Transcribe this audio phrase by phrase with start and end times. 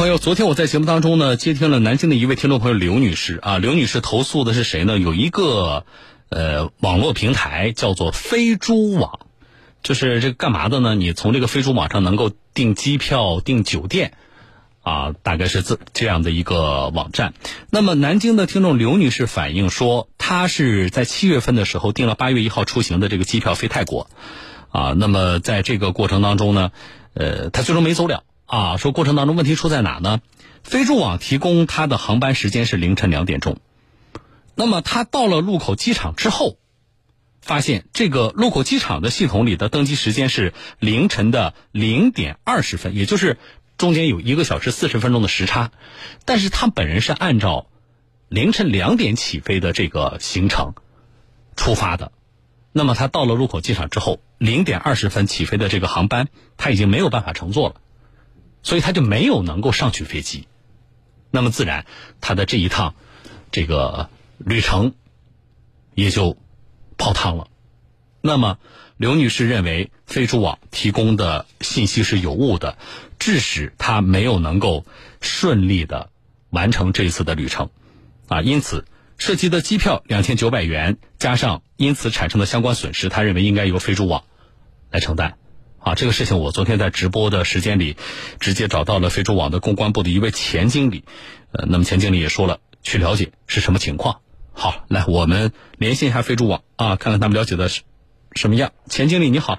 [0.00, 4.98] 朋友，昨天我在节目当中呢，接听了南京的一位听众朋友刘女士啊，刘女士投诉的是谁呢？
[4.98, 5.84] 有一个
[6.30, 9.20] 呃网络平台叫做飞猪网，
[9.82, 10.94] 就是这个干嘛的呢？
[10.94, 14.14] 你从这个飞猪网上能够订机票、订酒店
[14.80, 17.34] 啊，大概是这这样的一个网站。
[17.68, 24.08] 那么南京的听众刘女士反映说，她是在七月份的时候订了八月一号出行的这个机票飞泰国
[24.70, 26.70] 啊，那么在这个过程当中呢，
[27.12, 28.24] 呃，她最终没走了。
[28.50, 30.20] 啊，说过程当中问题出在哪呢？
[30.64, 33.58] 飞猪网提供他的航班时间是凌晨两点钟，
[34.56, 36.58] 那么他到了禄口机场之后，
[37.40, 43.38] 发现这个禄口机场的系统里的登机时间是凌晨的零点二十分，也就是
[43.78, 45.70] 中间有一个小时四十分钟的时差，
[46.24, 47.68] 但是他本人是按照
[48.28, 50.74] 凌晨两点起飞的这个行程
[51.54, 52.10] 出发的，
[52.72, 57.76] 那么他到了禄口机场之后，零点二十分起飞的这个航班他已经没有办法乘坐了。
[58.62, 60.46] 所以他就没有能够上去飞机，
[61.30, 61.86] 那么自然
[62.20, 62.94] 他的这一趟
[63.50, 64.94] 这个旅程
[65.94, 66.36] 也就
[66.96, 67.48] 泡汤了。
[68.22, 68.58] 那么
[68.96, 72.76] 刘女士认为飞猪网提供的信息是有误的，
[73.18, 74.84] 致使她没有能够
[75.22, 76.10] 顺利的
[76.50, 77.70] 完成这一次的旅程
[78.28, 78.84] 啊，因此
[79.16, 84.24] 涉及的机票两千九百元加上因此产生的相关损失，她认为应该由飞猪网
[84.90, 85.38] 来承担。
[85.80, 87.96] 啊，这个事情我昨天在直播的时间里，
[88.38, 91.04] 直接找到了飞猪网的公关部的一位钱经理，
[91.52, 94.20] 呃，那么钱经理也说了，去了解是什么情况。
[94.52, 97.80] 好，来我们连线一下飞猪网啊，看看他们了解的是
[98.34, 98.72] 什么样。
[98.90, 99.58] 钱经理你好，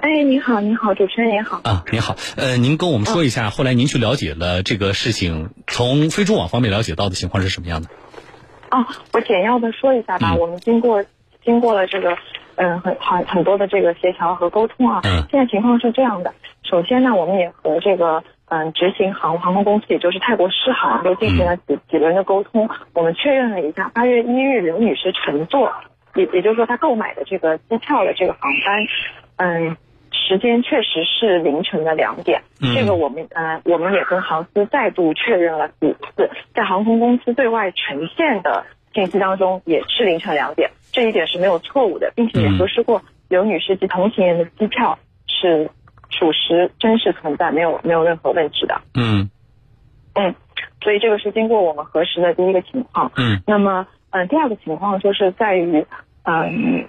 [0.00, 7.90] 哎，你好，你好，主持人你好啊，你好，呃，您跟我们说一下，后来您去了解了这个事情，从飞猪网方面了解到的情况是什么样的？
[8.70, 11.04] 哦，我简要的说一下吧，我们经过
[11.44, 12.16] 经过了这个。
[12.56, 15.00] 嗯，很很很多的这个协调和沟通啊。
[15.04, 15.22] 嗯。
[15.30, 22.68] 现在情况是这样的，首先呢，我们也和这个嗯执行航航空公司，也就是泰国狮航，都进行了几几轮的沟通。
[22.94, 25.72] 我们确认了一下，八月一日刘女士乘坐，
[26.14, 28.86] 也也就是说她购买的这个机票的这个航班，
[29.36, 29.76] 嗯，
[30.10, 32.40] 时间确实是凌晨的两点。
[32.62, 32.74] 嗯。
[32.74, 38.64] 这个我们呃，我们也跟航司再度确认了几次，在航空公司对外呈现的
[38.94, 40.70] 信息当中也是凌晨两点。
[40.96, 45.68] 这一点是没有错误的，并且也核实过刘女士及同行人的机票是
[46.08, 48.80] 属实真实存在，没有没有任何问题的。
[48.94, 49.28] 嗯
[50.14, 50.34] 嗯，
[50.82, 53.12] 所以这个是经过我们核实的第一个情况。
[53.14, 55.84] 嗯，那么嗯，第二个情况就是在于
[56.24, 56.88] 嗯，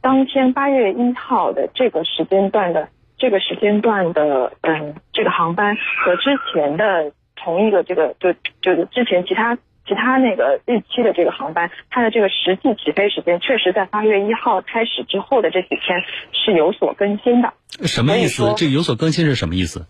[0.00, 8.32] 当天八月一号的这个时间段的这个时间段的嗯这个航班和之前的同一个这个就
[8.62, 9.58] 就是之前其他。
[9.86, 16.02] 其他那个日期的这个航班，它的这个实际起飞时间，确实在八月一号开始之后的这几天
[16.32, 17.52] 是有所更新的。
[17.86, 18.54] 什么意思？
[18.56, 19.86] 这有所更新是什么意思？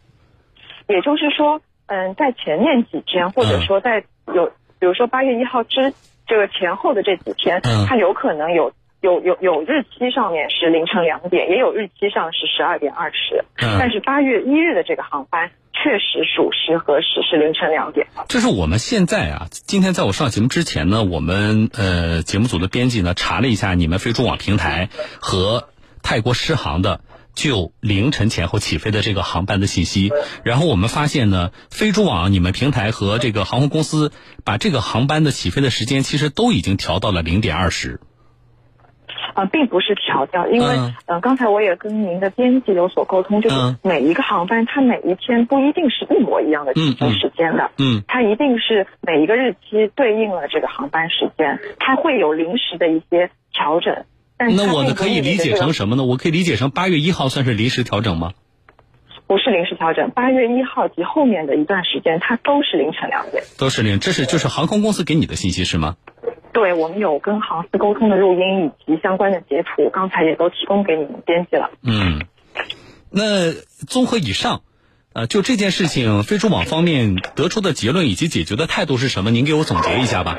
[0.88, 4.46] 也就是说，嗯，在前面几天，或者说在有，
[4.78, 5.92] 比如说八月一号之
[6.26, 8.72] 这个前后的这几天，它有可能有。
[9.02, 13.44] 有有有日期上面是凌晨两点，也有日期上是十二点二十。
[13.62, 15.50] 嗯，但是八月一日的这个航班
[15.86, 18.08] 确实属实核实是凌晨两点。
[18.26, 24.88] 这是我们现在啊，今天在我上节目之前呢，我们呃节目组的编辑呢查了一下你们飞猪网平台
[25.20, 25.68] 和
[26.02, 27.02] 泰国狮航的
[27.36, 30.10] 就凌晨前后起飞的这个航班的信息，
[30.42, 34.10] 然后我们发现呢，飞猪网你们平台和这个航空公司
[34.42, 38.00] 把这个航班的起飞的时间其实都已经调到了零点二十。
[39.34, 40.76] 啊，并不是调掉，因为
[41.06, 54.04] 嗯，刚才我也跟您的编辑有所沟通，就是每一个航班它每一天不一定是一模一样的起飞时间的，嗯，它一定是每一个日期对应了这个航班时间，它会有临时的一些调整。
[54.38, 56.04] 但那我可以理解成什么呢？
[56.04, 58.32] 我可以理解成八月一号算是临时调整吗？
[59.26, 63.42] 不是临时调整，八月一号及后面的一段时间，它都是凌晨两点。
[63.58, 65.96] 都是零，这是就是航空公司给你的信息是吗？
[66.52, 71.70] 对，我们有跟航司沟通的录音以及相关的截图，刚才也都提供给你们编辑了。
[71.82, 72.22] 嗯，
[73.10, 73.52] 那
[73.86, 74.62] 综合以上，
[75.12, 79.30] 呃，就这件事情，飞猪网方面得出的结论以及解决的态度是什么？
[79.30, 80.38] 您给我总结一下吧。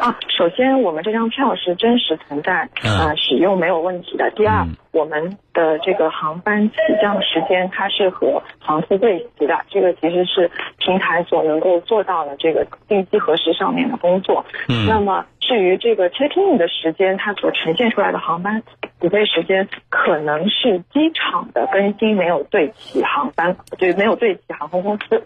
[0.00, 4.30] 啊，首先我们这张票是真实存在，呃，使用没有问题的。
[4.30, 14.44] 第二，我们的这个航班起降时间它是和航司对齐的，这个其实是平台所能够做到的这个定期核实上面的工作。
[14.68, 18.62] 嗯，那么至于这个 check in 的时间，它所呈现出来的航班
[19.00, 25.24] 起飞时间，可能是机场的更新没有对齐航班，对没有对齐航空公司。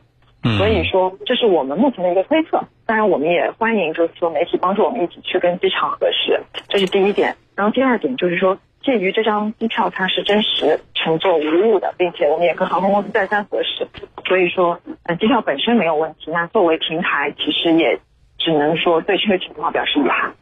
[0.59, 2.63] 所以说，这是我们目前的一个推测。
[2.85, 7.37] 当然，我们也欢迎就是说媒体帮助我们一起去跟机场核实，这是第一点。
[7.55, 13.87] 然后第二点就是说，鉴于这张机票它是真实乘坐无误的，并且我们也跟航空公司再三核实，
[14.27, 18.01] 所以说呃，机票本身没有问题，那作为平台，其实也
[18.39, 20.35] 只能说对这个情况表示遗憾。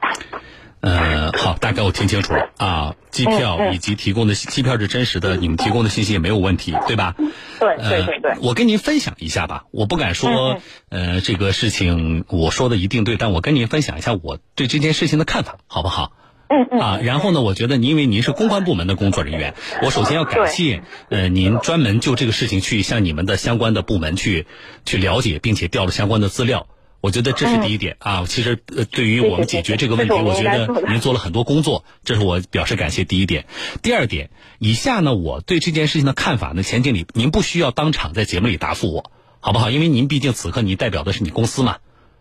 [0.81, 7.15] 呃，好，大概我听清楚了啊，机票以及提供的机票是真实的，你们提供的信息也没有问题，对吧？
[7.59, 8.33] 对对对对。
[8.41, 16.13] 我跟您分享一下吧，我不敢说，呃，这个事情我说的一定对，但我跟您分享一下我对这件事情的看法，好不好？
[16.49, 16.81] 嗯嗯。
[16.81, 24.47] 啊，然后呢，我觉得您因为您是公关部门的工作人员，我首先要感谢呃您专门就这个事情去向你们的相关的部门去
[24.87, 26.67] 去了解，并且调了相关的资料。
[27.01, 28.25] 我觉得这是第一点啊。
[28.27, 33.05] 其实呃，对于我们解决这个问题，我觉得您做了很多工作，这是我表示感谢。
[33.05, 33.47] 第一点，
[33.83, 39.11] 第二点，以下呢，我对这件事情的看法呢，钱经理，您不需要当场在节目里答复我，
[39.41, 39.71] 好不好？
[39.71, 41.79] 因为您毕竟此刻您代表的是你公司嘛，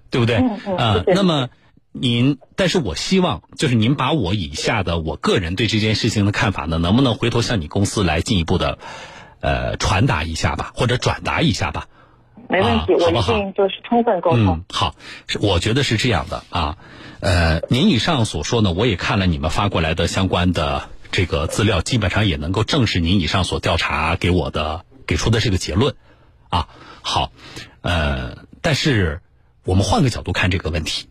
[0.10, 0.38] 对不对？
[0.38, 1.50] 啊，那么
[1.92, 8.80] 您，但是我希望就是您把我以下的我个人对这件事情的看法呢，能不能回头向你公司来进一步的
[9.42, 11.88] 呃传达一下吧，或者转达一下吧。
[12.51, 14.48] 没问题，我一定就是充分沟通。
[14.48, 14.96] 嗯，好，
[15.28, 16.78] 是我觉得是这样的啊，
[17.19, 25.94] 呃，您以上所说呢，我也看了你们发过来的相关的这个资料，基本上也能够证实您以上所调查给我的给出的这个结论，
[26.50, 26.69] 啊，
[27.04, 27.31] 好，
[27.81, 29.22] 呃，但是
[29.63, 31.07] 我们换个角度看这个问题，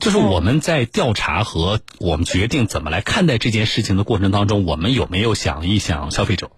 [0.00, 6.50] 就是我们在调查和我们决定怎么来看待这件事情的过程当中，我们有没有想一想消费者？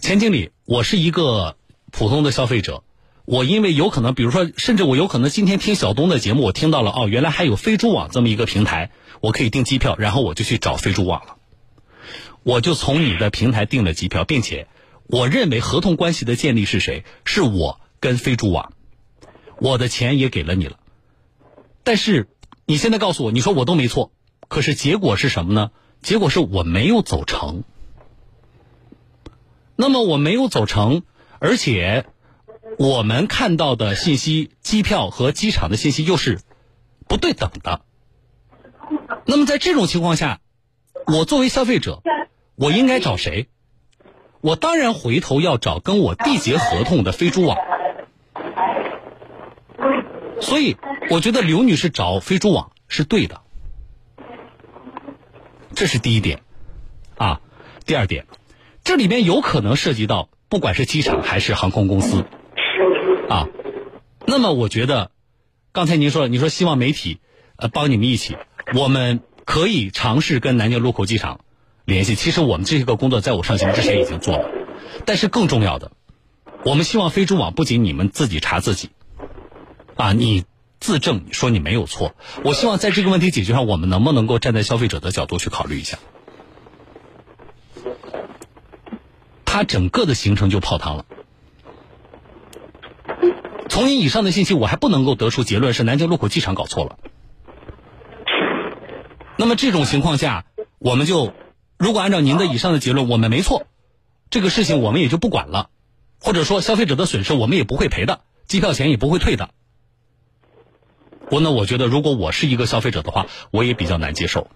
[0.00, 1.56] 钱经理，我是一个。
[1.96, 2.84] 普通的消费者，
[3.24, 8.90] 我因为有可能，比如说，甚至我有可能今天听小东的节目，我听到了哦，原来还有飞猪网这么一个平台，
[9.22, 11.36] 我可以订机票，然后我就去找飞猪网了，
[12.42, 14.68] 我就从你的平台订了机票，并且
[15.06, 17.02] 我认为合同关系的建立是谁？
[17.24, 18.74] 是我跟飞猪网，
[19.58, 20.78] 我的钱也给了你了，
[21.82, 22.28] 但是
[22.66, 24.12] 你现在告诉我，你说我都没错，
[24.48, 25.70] 可是结果是什么呢？
[26.02, 27.64] 结果是我没有走成，
[29.76, 31.02] 那么我没有走成。
[31.38, 32.06] 而且，
[32.78, 36.40] 我们看到的信息，机票和机场的信息又是
[37.06, 37.82] 不对等的。
[39.26, 40.40] 那么在这种情况下，
[41.06, 42.02] 我作为消费者，
[42.54, 43.48] 我应该找谁？
[44.40, 47.58] 我当然回头要找跟我缔结合同的飞猪网。
[50.40, 50.76] 所以，
[51.10, 53.42] 我觉得刘女士找飞猪网是对的。
[55.74, 56.42] 这是第一点，
[57.16, 57.40] 啊，
[57.84, 58.26] 第二点，
[58.84, 60.30] 这里面有可能涉及到。
[60.48, 62.24] 不管是机场还是航空公司，
[63.28, 63.48] 啊，
[64.26, 65.10] 那么我觉得，
[65.72, 67.18] 刚才您说了，你说希望媒体
[67.56, 68.36] 呃帮你们一起，
[68.76, 71.40] 我们可以尝试跟南京禄口机场
[71.84, 72.14] 联系。
[72.14, 74.48] 其实我们这些个工作在我上节目之前已经做了，
[75.04, 75.90] 但是更重要的，
[76.64, 78.90] 我们希望飞猪网不仅你们自己查自己，
[79.96, 80.44] 啊，你
[80.78, 82.14] 自证说你没有错。
[82.44, 85.98] 我希望在这个问题解决上，我们能不能够站在消费者的角度去考虑一下。
[89.56, 91.06] 他整个的行程就泡汤了。
[93.70, 96.98] 从你以上的信息，我还不能够得出结论是南京禄口机场搞错了。
[99.38, 100.44] 那么这种情况下，
[100.78, 101.32] 我们就
[101.78, 103.66] 如果按照您的以上的结论，我们没错，
[104.28, 105.70] 这个事情我们也就不管了，
[106.20, 109.48] 或者说消费者的损失我们也不会赔的，机票钱也不会退的。
[111.30, 114.48] 我那我觉得，如果我是一个消费者的话，我也比较难接受。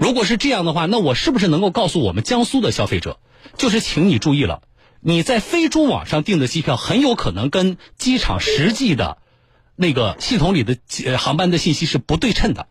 [0.00, 3.20] 如果是这样的话，那我是不是能够告诉我们江苏的消费者？
[3.56, 4.62] 就是请你注意了，
[5.00, 9.18] 你在飞猪网上订的机票很有可能跟机场实际的
[9.76, 10.76] 那个系统里的
[11.18, 12.68] 航班的信息是不对称的。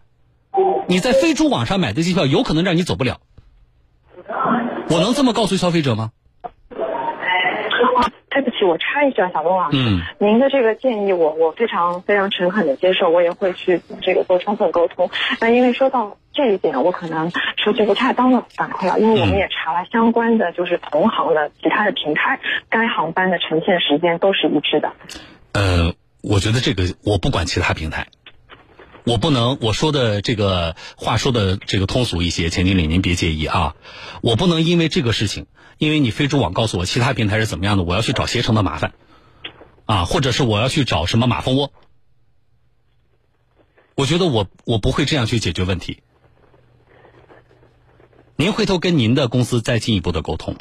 [0.87, 3.19] 你在飞猪网上买的机票有可能让你走不了。
[4.89, 6.11] 我能这么告诉消费者吗？
[8.29, 9.77] 对不起，我插一句啊，小东老师，
[10.19, 15.09] 您的这个建议我我非常非常诚恳的接受，我也会去这个做充分沟通。
[15.41, 24.93] 那因为说到这一点，我可能说句不恰当的反馈啊，因为我们也查了相关的就是同行的其他的平台，该航班的呈现时间都是一致的。
[25.53, 28.07] 呃，我觉得这个我不管其他平台，
[29.03, 33.75] 我不能我说的这个话说的这个通俗一些，钱经理您别介意啊，
[34.21, 35.47] 我不能因为这个事情。
[35.77, 38.93] 因为你飞猪网告诉我其他平台是怎么样的，我要去找携程的麻烦，
[39.85, 41.73] 啊，或者是我要去找什么马蜂窝，
[43.95, 46.03] 我觉得我我不会这样去解决问题。
[48.35, 50.55] 您回头跟您的公司再进一步的沟通。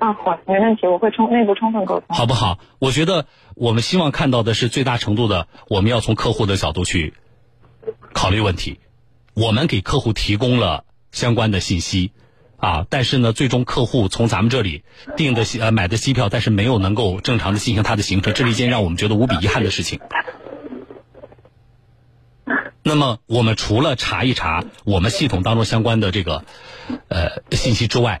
[0.00, 2.58] 啊，好，没问题，我会充内部充分沟通，好不好？
[2.78, 7.14] 我觉得我们希望看到的是最大程度的，我们要从客户的角度去
[8.12, 8.80] 考虑问题，
[9.34, 12.12] 我们给客户提供了相关的信息。
[12.56, 14.84] 啊，但是呢，最终客户从咱们这里
[15.16, 19.98] 订的呃买的机票，但是没有能够正常的进行他的行程，这是一件让我们觉得无比遗憾的事情。
[22.82, 26.44] 那么，我们除了查一查我们系统当中相关的这个
[27.08, 28.20] 呃信息之外，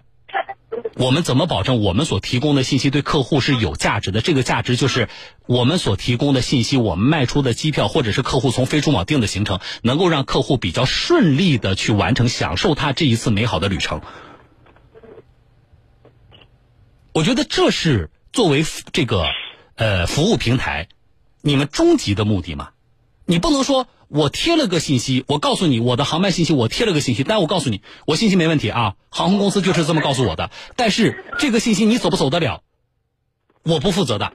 [1.00, 4.20] 我们怎么保证我们所提供的信息对客户是有价值的？
[4.20, 5.08] 这个价值就是
[5.46, 14.02] 我们所提供的信息，我们卖出的机票，或者是客户从飞猪网订的行程，能够让客户比较顺利的去完成享受他这一次美好的旅程。
[17.14, 19.24] 我觉得这是作为这个
[19.76, 20.88] 呃服务平台，
[21.40, 22.72] 你们终极的目的嘛？
[23.24, 23.88] 你不能说。
[24.10, 30.50] 我贴了个信息，我告诉你我的航班信息，我贴了个信息，但我告诉你，我信息没问题啊，航空公司就是这么告诉我的。
[30.74, 32.62] 但是这个信息你走不走得了，
[33.64, 34.32] 我不负责的。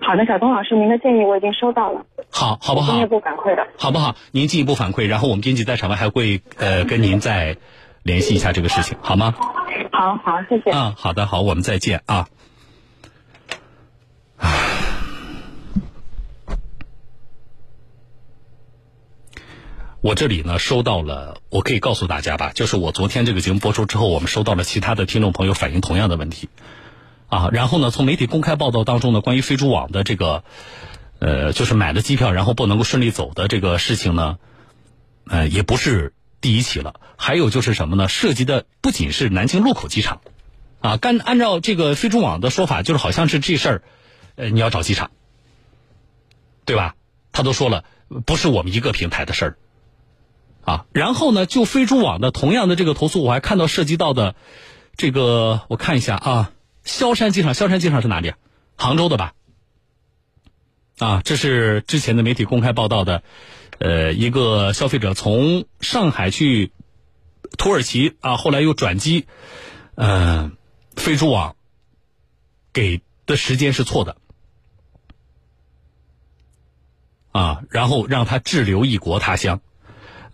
[0.00, 2.06] 好的，小东老师，您的建议我已经收到了。
[2.30, 2.94] 好，好不好？
[2.94, 3.66] 进一步反馈的。
[3.78, 4.16] 好不好？
[4.32, 7.58] 您进一步反馈，然后我们编辑在场外还会呃跟您再
[8.02, 9.34] 联系一下这个事情，好吗？
[9.92, 10.70] 好好，谢谢。
[10.70, 12.26] 嗯，好的，好，我们再见啊。
[20.04, 26.50] 我这里呢收到了，我可以告诉大家吧，就是我昨天这个节目播出之后，我们收到了其他的听众朋友反映同样的问题，
[27.28, 30.44] 啊，然后呢，从媒体公开报道当中呢，关于飞猪网的这个，
[31.20, 34.36] 呃，就是买了机票然后不能够顺利走的这个事情呢，
[35.26, 38.06] 呃，也不是第一起了，还有就是什么呢？
[38.06, 40.20] 涉及的不仅是南京禄口机场，
[40.80, 43.82] 啊，干按照这个飞猪网的说法，就是好像是这事儿，
[44.34, 45.12] 呃，你要找机场，
[46.66, 46.94] 对吧？
[47.32, 47.84] 他都说了，
[48.26, 49.56] 不是我们一个平台的事儿。
[50.64, 54.34] 啊，然后呢，就飞猪网的同样的这个投诉，我还看到涉及到的，
[54.96, 56.52] 这个我看一下啊，
[56.84, 58.32] 萧山机场，萧山机场是哪里？
[58.76, 59.34] 杭州的吧？
[60.98, 63.22] 啊，这是之前的媒体公开报道的，
[63.78, 66.72] 呃，一个消费者从上海去
[67.58, 69.26] 土耳其啊，后来又转机，
[69.96, 70.56] 嗯，
[70.96, 71.56] 飞猪网
[72.72, 74.16] 给的时间是错的，
[77.32, 79.60] 啊，然后让他滞留异国他乡。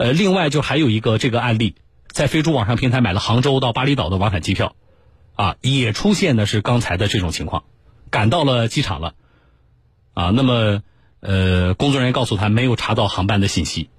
[0.00, 1.75] 呃，另外就还有一个这个案例，
[2.09, 4.75] 在飞猪网上平台买了杭州到巴厘岛的往返机票，
[5.35, 7.64] 啊，也出现的是刚才的这种情况，
[8.09, 9.14] 赶到了机场了，
[10.14, 10.83] 啊，那么
[11.21, 13.90] 呃，工作人员告诉他没有查到航班的信息，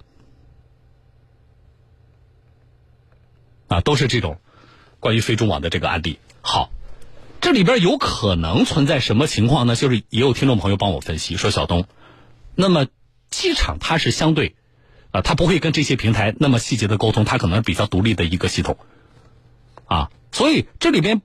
[3.68, 4.40] 啊，都是这种
[5.00, 6.18] 关于飞猪网的这个案例。
[6.42, 6.72] 好，
[7.42, 9.76] 这里边有可能存在什么情况呢？
[9.76, 11.86] 就是也有听众朋友帮我分析说，小东，
[12.56, 12.88] 那么
[13.30, 14.56] 机场它是相对。
[15.12, 18.78] 啊，他不会跟这些平台那么细节的沟通，他可能是比较独立的一个系统，
[19.86, 21.22] 啊，所以这里边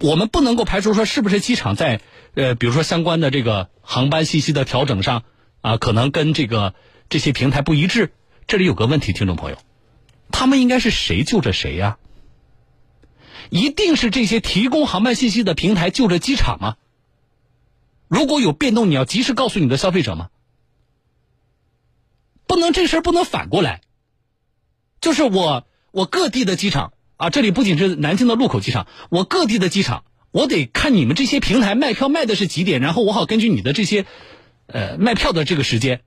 [0.00, 2.00] 我们不能够排除说是不是机场在
[2.34, 5.24] 呃，比如说相关的这个航班信息的调整上
[5.60, 6.74] 啊，可能跟这个
[7.08, 8.12] 这些平台不一致。
[8.46, 9.56] 这里有个问题，听众朋友，
[10.30, 11.96] 他们应该是谁救着谁呀？
[13.50, 16.76] 一定是这些提供航班信息的平台救着机场吗？
[18.08, 20.28] 如果有变动，你要及时告诉你的消费者吗？
[22.52, 23.80] 不能这事儿不能反过来，
[25.00, 34.04] 就是我我各地的机场啊，这里不仅是南京的禄口机场，我各地的机场，我得看你们这些平台卖票卖的是几点，然后我好根据你的这些，
[34.66, 36.02] 呃卖票的这个时间，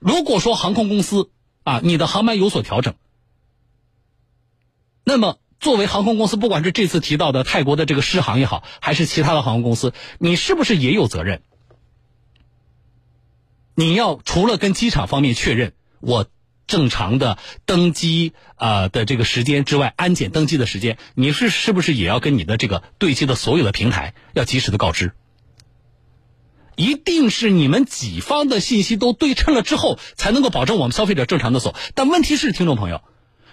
[0.00, 1.30] 如果说航空公司
[1.62, 2.92] 啊你的航班有所调整，
[5.02, 11.40] 那么作为航空公司，不管是这次提到的泰国的这个狮航也好，还是其他的航空公司，你是不是也有责任？
[13.74, 16.26] 你要除了跟机场方面确认我
[16.66, 25.12] 正常的登机啊的这个时间之外，安检登机的时间，你是是不是也要跟你的这个对接的所有的平台要及时的告知？
[26.76, 31.74] 一定是你们己方的信息都对称了之后，才能够保证我们消费者正常的走。
[31.94, 33.02] 但问题是，听众朋友，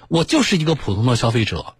[0.07, 1.75] 我就是一个普通的消费者。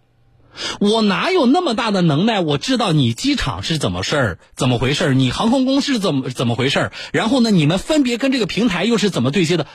[0.80, 2.40] 我哪有那么大的能耐？
[2.40, 5.14] 我知道你机场是怎么事儿，怎么回事儿？
[5.14, 6.92] 你航空公司怎么怎么回事儿？
[7.12, 9.66] 然后呢，你们分别跟这个平台又是怎么对接的？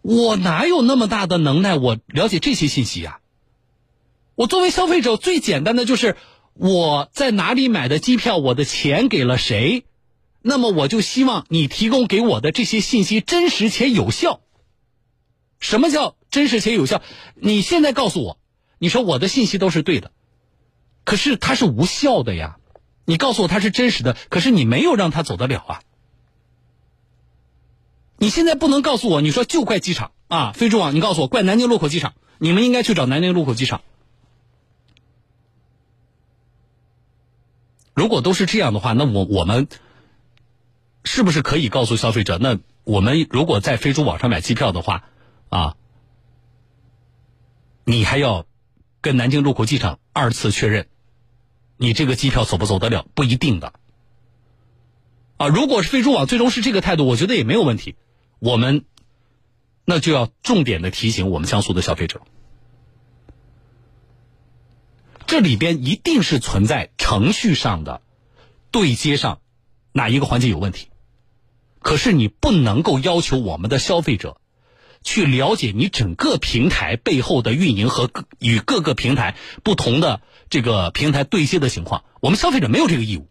[0.00, 1.76] 我哪有那么大的能耐？
[1.76, 3.18] 我了解这些信息呀。
[4.34, 6.16] 我作为消费者，最简单的就是
[6.54, 9.84] 我在哪里买的机票，我的钱给了谁，
[10.40, 14.40] 那么我就希望你提供给我的这些信息真实且有效。
[15.60, 17.02] 什么叫真实且有效？
[17.34, 18.38] 你现在告诉我。
[18.82, 20.10] 你说我的信息都是对的，
[21.04, 22.58] 可是它是无效的呀！
[23.04, 25.82] 你告诉我它是真实的，可是你没有让它走得了啊！
[28.16, 33.82] 你现在不能告诉我，你说就怪机场啊，飞猪网，你告诉我怪南京禄口机场，你们应该去找南京禄口机场。
[37.94, 39.68] 如果都是这样的话，那我我们
[41.04, 45.04] 是不是可以告诉消费者，那我们如果在飞猪网上买机票的话，
[45.50, 45.76] 啊，
[47.84, 48.44] 你还要？
[49.02, 50.86] 跟南京禄口机场二次确认，
[51.76, 53.04] 你这个机票走不走得了？
[53.14, 53.74] 不一定的。
[55.36, 57.96] 啊，如果是飞猪网最终是这个态度，我觉得也没有问题。
[58.38, 58.84] 我们
[59.84, 62.20] 那就要重点的提醒我们江苏的消费者，
[65.26, 68.02] 这里边一定是存在程序上的
[68.70, 69.40] 对接上
[69.90, 70.88] 哪一个环节有问题。
[71.80, 74.40] 可是你不能够要求我们的消费者
[75.02, 82.04] 去了解你整个平台背后的运营和与各个平台不同的这个平台对接的情况。
[82.20, 83.28] 我们消费者没有这个义务。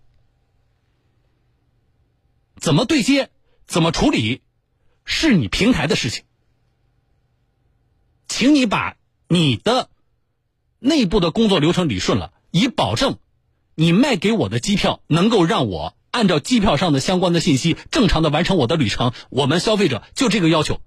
[2.57, 3.29] 怎么对接，
[3.65, 4.41] 怎么处理，
[5.03, 6.25] 是你平台的事情。
[8.27, 8.95] 请你把
[9.27, 9.89] 你的
[10.79, 13.17] 内部的工作流程理顺了，以保证
[13.75, 15.95] 你卖给我的机票能够让我。
[16.11, 19.13] 按照机票上的相关的信息，正常的完成我的旅程。
[19.29, 20.81] 我们消费者就这个要求。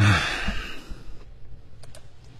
[0.00, 0.22] 唉，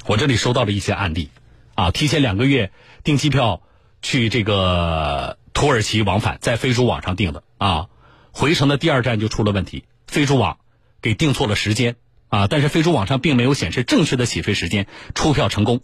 [0.07, 1.29] 我这里收到了一些案例，
[1.75, 2.73] 啊，提前两个月
[3.05, 3.61] 订机票
[4.01, 7.89] 去这个土耳其往返，在飞猪网上订的啊，
[8.33, 10.59] 回程的第二站就出了问题，飞猪网
[11.03, 11.97] 给订错了时间
[12.31, 15.83] 啊，但是飞猪网上并没有显示正确的起飞时间，出票成功。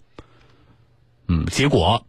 [1.28, 2.06] 嗯，结果。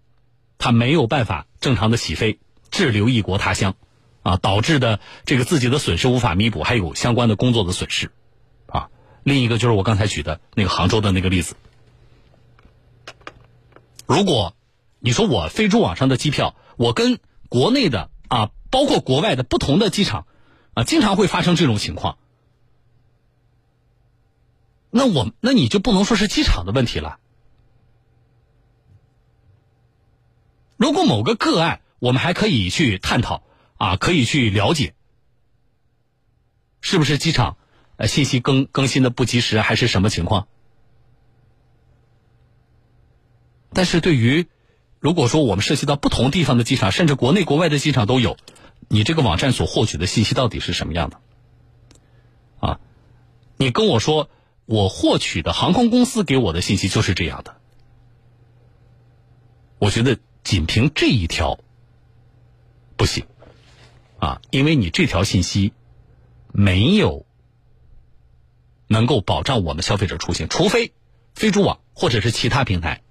[0.59, 2.39] 他没有办法正常的起飞，
[2.71, 3.75] 滞留异国他乡，
[4.23, 8.09] 啊，导致的这个自己的损失无法弥补，还有相关的工作的损失，
[9.27, 11.57] 另一个就是我刚才举的那个杭州的那个例子。
[14.05, 14.55] 如果
[14.99, 17.19] 你说我飞猪网上的机票，我跟
[17.49, 20.27] 国内的啊，包括国外的不同的机场，
[20.75, 22.17] 啊，经常会发生这种情况，
[24.91, 27.19] 那我那你就不能说是机场的问题了。
[30.77, 33.43] 如果某个个案，我们还可以去探讨
[33.75, 34.95] 啊，可以去了解，
[36.79, 37.57] 是不是机场
[37.97, 40.47] 呃信息更更新的不及时，还是什么情况？
[43.73, 44.47] 但是对于
[44.99, 48.37] 如果说我们涉及到不同地方的机场，甚至国内国外的机场都有，
[48.87, 51.19] 你这个网站所获取的信息到底是什么样的？
[52.59, 52.79] 啊，
[53.57, 54.29] 你跟我说
[54.65, 57.57] 我获取的航空公司给我的信息就是这样的，
[59.79, 60.17] 我觉得。
[60.47, 61.59] 仅凭这一条
[62.95, 63.25] 不行
[64.17, 65.73] 啊，因为你这条信息
[66.53, 67.25] 没有
[68.87, 70.93] 能够保障我们消费者出行，除非
[71.35, 73.03] 飞猪网或者是其他平台，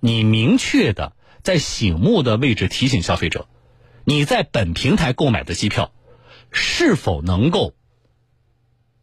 [0.00, 3.48] 你明确的在醒目的位置提醒消费者，
[4.04, 5.92] 你在本平台购买的机票
[6.50, 7.74] 是否能够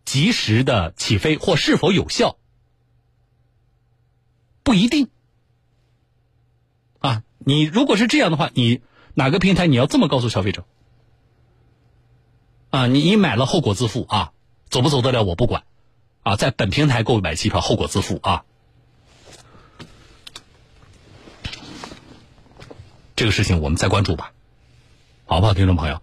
[0.06, 2.38] 及时的起飞或是否有效，
[4.64, 5.10] 不一定。
[7.00, 8.82] 啊你如果是这样的话，你
[9.16, 10.66] 哪个平台你要这么告诉消费者？
[12.70, 14.32] 啊，你你买了后果自负啊，
[14.70, 15.64] 走不走得了我不管，
[16.24, 18.44] 啊，在本平台购买机票后果自负啊。
[23.16, 24.32] 这个事情我们再关注吧，
[25.26, 26.02] 好不好，听众朋友？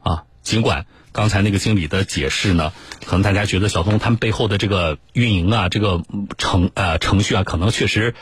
[0.00, 2.72] 啊，尽管刚才那个经理的解释呢，
[3.04, 6.02] 可能大家觉得小东他们背后的这个运营啊，这个
[6.38, 8.14] 程呃程序啊，可能确实。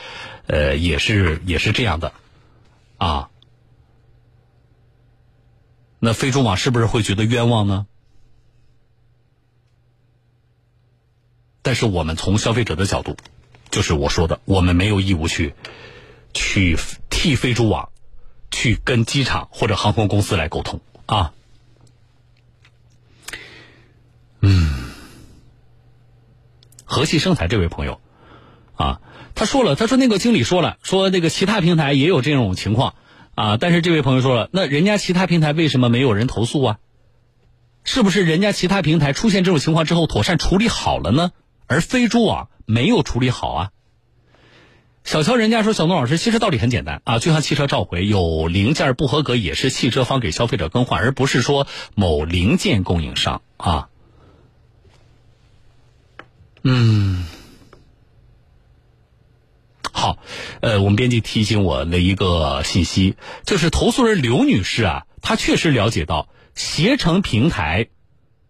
[0.47, 2.11] 呃，也是也是这样的，
[2.97, 3.29] 啊，
[5.99, 7.85] 那飞猪网是不是会觉得冤枉呢？
[11.71, 13.15] 但是我们从消费者的角度，
[13.69, 15.53] 就是我说的，我们没有义务去
[16.33, 16.77] 去
[17.09, 17.93] 替飞猪网
[18.51, 21.31] 去跟机场或者航空公司来沟通啊。
[24.41, 24.91] 嗯，
[26.83, 28.01] 和气生财这位朋友
[28.75, 28.99] 啊。
[29.33, 32.95] 他说了，他说那个经理说了，说那个其他平台也有这种情况，
[33.35, 36.79] 啊，但是这位朋友说了，那人家其他平台为什么没有人投诉啊？
[37.85, 41.31] 是不是人家其他平台出现这种情况之后妥善处理好了呢？
[41.71, 43.71] 而飞猪网没有处理好啊？
[45.05, 53.87] 小乔人家说，小东老师，其实道理很简单啊，就像汽车召回，有零件不合格也是汽车方给消费者更换，而不是说某零件供应商啊。
[56.63, 57.25] 嗯。
[59.93, 60.17] 好，
[60.59, 67.87] 呃，我们编辑提醒我的一个信息，就是投诉人刘女士啊，她确实了解到携程平台、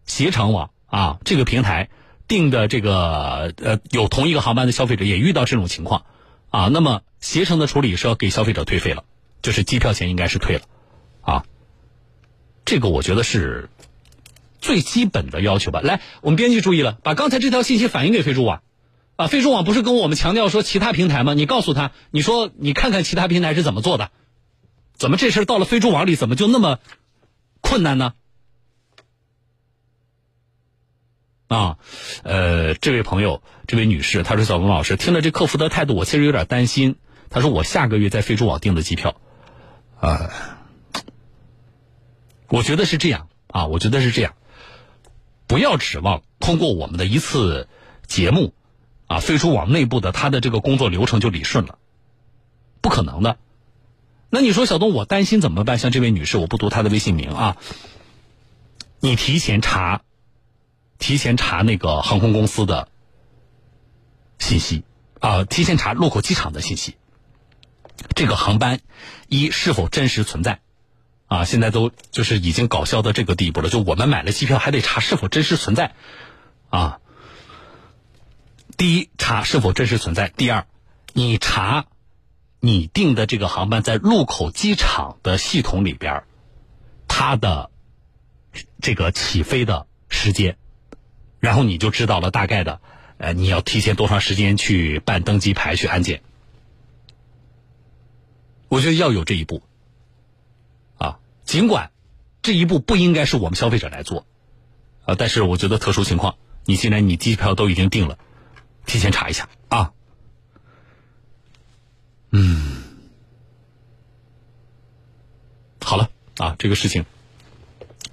[0.08, 1.90] 携程网啊这个平台
[2.32, 6.06] 订的这个呃有同一个航班的消费者也遇到这种情况
[6.50, 9.04] 啊，那么携程的处理是要给消费者退费了，
[9.41, 10.62] 就是机票钱应该是退了
[11.20, 11.44] 啊，
[12.63, 13.70] 这个我觉得是
[14.62, 15.82] 最基本的要求吧。
[15.82, 18.62] 来，我们编辑注意了，把刚才这条信息反映给飞猪网。
[19.17, 21.34] 啊，飞猪网不是跟我们强调说其他平台吗？
[21.34, 24.10] 你告诉他，你说你看看其他平台是怎么做的，
[24.96, 26.80] 怎么这事到了飞猪网里怎么就那么
[27.60, 28.13] 困难呢？
[31.52, 31.78] 啊，
[32.24, 36.96] 呃，这位朋友，这位女士，她说：“小龙老师，听了这客服的态度，我其实有点担心。”
[37.30, 39.16] 她说：“我下个月在飞猪网订的机票，
[40.00, 40.32] 啊，
[42.48, 44.34] 我觉得是这样啊，我觉得是这样，
[45.46, 47.68] 不要指望通过我们的一次
[48.08, 48.54] 节目。”
[49.08, 51.80] 啊，飞猪网内部的他的这个工作流程就理顺了，
[52.80, 53.36] 不可能的。
[54.30, 55.78] 那你说小东，我担心怎么办？
[55.78, 57.58] 像这位女士，我不读她的微信名啊，
[59.02, 60.04] 你提前查，
[61.02, 62.88] 提前查那个航空公司的
[64.38, 64.84] 信息
[65.20, 66.96] 啊，提前查禄口机场的信息。
[68.16, 68.80] 这个航班
[69.28, 70.62] 一是否真实存在？
[71.26, 75.96] 啊，现在都就是已经搞笑到这个地步了，就我们买了机票还得查是否真实存在
[76.70, 77.00] 啊。
[78.78, 80.68] 第一，查是否真实存在；第二，
[81.14, 81.88] 你查
[82.60, 86.26] 你订的这个航班在禄口机场的系统里边，
[87.08, 87.72] 它的
[88.82, 90.58] 这个起飞的时间，
[91.41, 92.80] 然后你就知道了大概的，
[93.17, 96.21] 呃，你要提前多长时间去办登机牌、去安检。
[98.69, 99.62] 我觉得要有这一步
[100.97, 101.91] 啊，尽管
[102.41, 104.25] 这一步不应该是我们消费者来做
[105.04, 108.17] 啊，但是我觉得特殊情况，你既然你机票都已经订了。
[108.86, 109.93] 提前查一下啊，
[112.32, 112.84] 嗯，
[115.82, 117.06] 好了啊，这个事情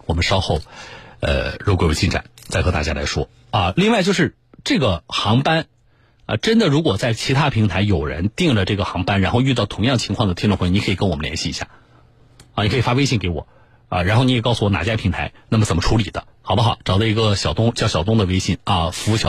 [0.07, 0.61] 我们稍后
[1.21, 3.73] 呃，如果有进展再和大家来说啊。
[3.77, 5.67] 另外就是这个航班
[6.27, 11.69] 啊，真的如果在其他平台有人订了这个航班，然后遇到同样情况的听众朋友，你可以跟我们联系一下
[12.55, 13.47] 啊，你可以发微信给我
[13.89, 16.79] 啊，然后你也告诉我哪家平台，那么怎么处理的，好不好？
[16.85, 19.27] 找到一个小东叫小东的微信啊，服务小。